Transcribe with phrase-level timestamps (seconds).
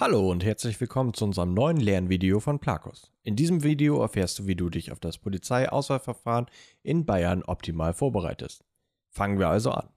[0.00, 3.10] Hallo und herzlich willkommen zu unserem neuen Lernvideo von Plakos.
[3.24, 6.46] In diesem Video erfährst du, wie du dich auf das Polizeiauswahlverfahren
[6.84, 8.64] in Bayern optimal vorbereitest.
[9.10, 9.88] Fangen wir also an.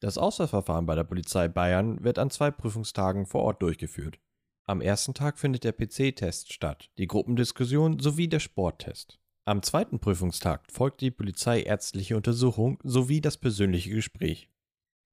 [0.00, 4.18] Das Auswahlverfahren bei der Polizei Bayern wird an zwei Prüfungstagen vor Ort durchgeführt.
[4.64, 9.20] Am ersten Tag findet der PC-Test statt, die Gruppendiskussion sowie der Sporttest.
[9.44, 14.49] Am zweiten Prüfungstag folgt die polizeiärztliche Untersuchung sowie das persönliche Gespräch.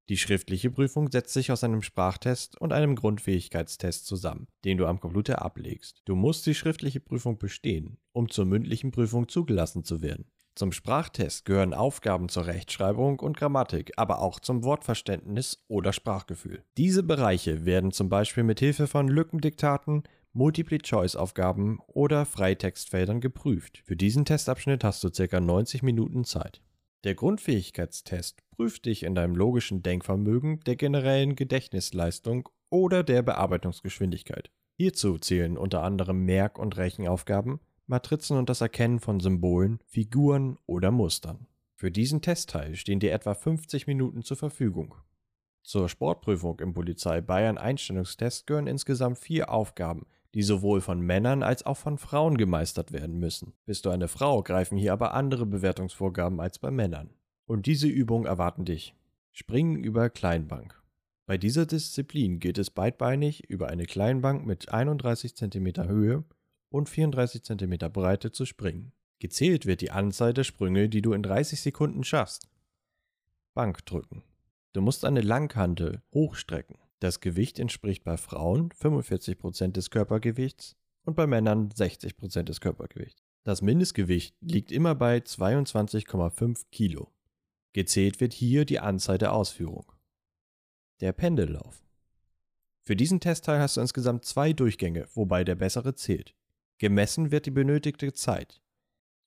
[0.09, 5.01] Die schriftliche Prüfung setzt sich aus einem Sprachtest und einem Grundfähigkeitstest zusammen, den du am
[5.01, 6.01] Computer ablegst.
[6.05, 10.31] Du musst die schriftliche Prüfung bestehen, um zur mündlichen Prüfung zugelassen zu werden.
[10.55, 16.63] Zum Sprachtest gehören Aufgaben zur Rechtschreibung und Grammatik, aber auch zum Wortverständnis oder Sprachgefühl.
[16.77, 20.03] Diese Bereiche werden zum Beispiel mit Hilfe von Lückendiktaten,
[20.33, 23.83] Multiple-Choice-Aufgaben oder Freitextfeldern geprüft.
[23.83, 25.39] Für diesen Testabschnitt hast du ca.
[25.39, 26.61] 90 Minuten Zeit.
[27.03, 34.49] Der Grundfähigkeitstest prüft dich in deinem logischen Denkvermögen, der generellen Gedächtnisleistung oder der Bearbeitungsgeschwindigkeit.
[34.77, 40.91] Hierzu zählen unter anderem Merk- und Rechenaufgaben, Matrizen und das Erkennen von Symbolen, Figuren oder
[40.91, 41.47] Mustern.
[41.75, 44.95] Für diesen Testteil stehen dir etwa 50 Minuten zur Verfügung.
[45.63, 51.65] Zur Sportprüfung im Polizei Bayern Einstellungstest gehören insgesamt vier Aufgaben, die sowohl von Männern als
[51.65, 53.53] auch von Frauen gemeistert werden müssen.
[53.65, 57.09] Bist du eine Frau, greifen hier aber andere Bewertungsvorgaben als bei Männern.
[57.45, 58.93] Und diese Übungen erwarten dich.
[59.31, 60.81] Springen über Kleinbank.
[61.25, 66.23] Bei dieser Disziplin geht es beidbeinig über eine Kleinbank mit 31 cm Höhe
[66.69, 68.93] und 34 cm Breite zu springen.
[69.19, 72.47] Gezählt wird die Anzahl der Sprünge, die du in 30 Sekunden schaffst.
[73.53, 74.23] Bank drücken.
[74.73, 76.77] Du musst eine Langhantel hochstrecken.
[76.99, 83.23] Das Gewicht entspricht bei Frauen 45% des Körpergewichts und bei Männern 60% des Körpergewichts.
[83.43, 87.13] Das Mindestgewicht liegt immer bei 22,5 Kilo.
[87.73, 89.91] Gezählt wird hier die Anzahl der Ausführung.
[90.99, 91.85] Der Pendellauf.
[92.83, 96.35] Für diesen Testteil hast du insgesamt zwei Durchgänge, wobei der bessere zählt.
[96.79, 98.61] Gemessen wird die benötigte Zeit.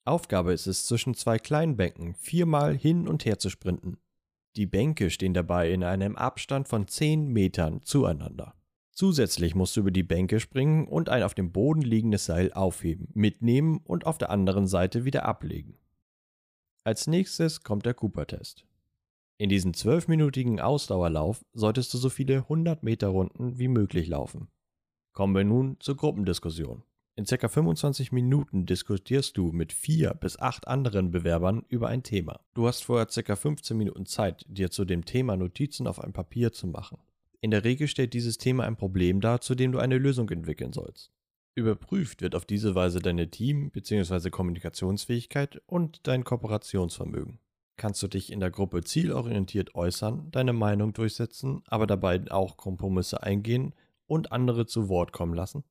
[0.03, 3.97] Aufgabe ist es, zwischen zwei kleinen Bänken viermal hin und her zu sprinten.
[4.57, 8.53] Die Bänke stehen dabei in einem Abstand von 10 Metern zueinander.
[8.91, 13.07] Zusätzlich musst du über die Bänke springen und ein auf dem Boden liegendes Seil aufheben,
[13.13, 15.77] mitnehmen und auf der anderen Seite wieder ablegen.
[16.83, 18.65] Als nächstes kommt der Cooper-Test.
[19.37, 24.49] In diesem zwölfminütigen Ausdauerlauf solltest du so viele 100 Meter Runden wie möglich laufen.
[25.13, 26.83] Kommen wir nun zur Gruppendiskussion.
[27.15, 27.49] In ca.
[27.49, 32.39] 25 Minuten diskutierst du mit vier bis acht anderen Bewerbern über ein Thema.
[32.53, 33.35] Du hast vorher ca.
[33.35, 36.99] 15 Minuten Zeit, dir zu dem Thema Notizen auf ein Papier zu machen.
[37.41, 40.71] In der Regel stellt dieses Thema ein Problem dar, zu dem du eine Lösung entwickeln
[40.71, 41.11] sollst.
[41.53, 44.29] Überprüft wird auf diese Weise deine Team- bzw.
[44.29, 47.39] Kommunikationsfähigkeit und dein Kooperationsvermögen.
[47.75, 53.21] Kannst du dich in der Gruppe zielorientiert äußern, deine Meinung durchsetzen, aber dabei auch Kompromisse
[53.21, 53.73] eingehen
[54.07, 55.65] und andere zu Wort kommen lassen?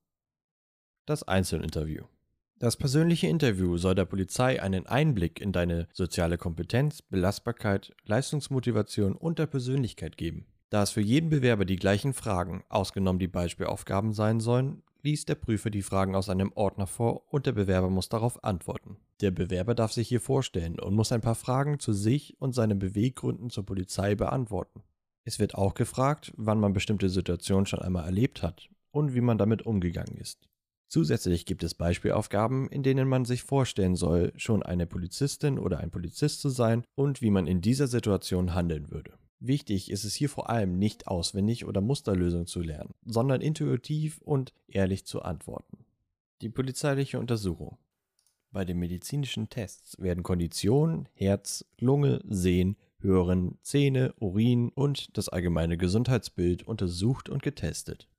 [1.11, 2.05] Das Einzelinterview.
[2.57, 9.37] Das persönliche Interview soll der Polizei einen Einblick in deine soziale Kompetenz, Belastbarkeit, Leistungsmotivation und
[9.37, 10.45] der Persönlichkeit geben.
[10.69, 15.35] Da es für jeden Bewerber die gleichen Fragen, ausgenommen die Beispielaufgaben sein sollen, liest der
[15.35, 18.95] Prüfer die Fragen aus einem Ordner vor und der Bewerber muss darauf antworten.
[19.19, 22.79] Der Bewerber darf sich hier vorstellen und muss ein paar Fragen zu sich und seinen
[22.79, 24.81] Beweggründen zur Polizei beantworten.
[25.25, 29.37] Es wird auch gefragt, wann man bestimmte Situationen schon einmal erlebt hat und wie man
[29.37, 30.47] damit umgegangen ist.
[30.91, 35.89] Zusätzlich gibt es Beispielaufgaben, in denen man sich vorstellen soll, schon eine Polizistin oder ein
[35.89, 39.13] Polizist zu sein und wie man in dieser Situation handeln würde.
[39.39, 44.51] Wichtig ist es hier vor allem nicht auswendig oder Musterlösungen zu lernen, sondern intuitiv und
[44.67, 45.85] ehrlich zu antworten.
[46.41, 47.77] Die polizeiliche Untersuchung.
[48.51, 55.77] Bei den medizinischen Tests werden Kondition, Herz, Lunge, Sehen, Hören, Zähne, Urin und das allgemeine
[55.77, 58.09] Gesundheitsbild untersucht und getestet.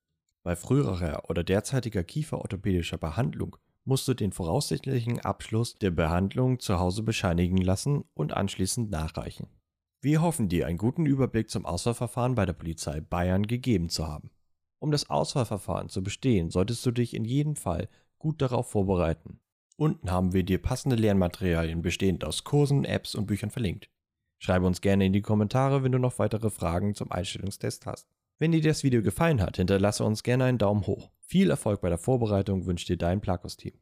[0.42, 7.02] Bei früherer oder derzeitiger kieferorthopädischer Behandlung musst du den voraussichtlichen Abschluss der Behandlung zu Hause
[7.02, 9.48] bescheinigen lassen und anschließend nachreichen.
[10.00, 14.30] Wir hoffen dir einen guten Überblick zum Auswahlverfahren bei der Polizei Bayern gegeben zu haben.
[14.80, 17.88] Um das Auswahlverfahren zu bestehen, solltest du dich in jedem Fall
[18.18, 19.38] gut darauf vorbereiten.
[19.76, 23.88] Unten haben wir dir passende Lernmaterialien bestehend aus Kursen, Apps und Büchern verlinkt.
[24.38, 28.08] Schreibe uns gerne in die Kommentare, wenn du noch weitere Fragen zum Einstellungstest hast.
[28.42, 31.12] Wenn dir das Video gefallen hat, hinterlasse uns gerne einen Daumen hoch.
[31.20, 33.74] Viel Erfolg bei der Vorbereitung wünscht dir dein Plakos-Team.